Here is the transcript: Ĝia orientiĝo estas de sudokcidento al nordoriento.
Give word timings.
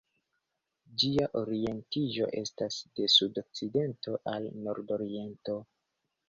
Ĝia 1.01 1.27
orientiĝo 1.41 2.29
estas 2.39 2.77
de 3.01 3.11
sudokcidento 3.17 4.17
al 4.33 4.49
nordoriento. 4.71 5.61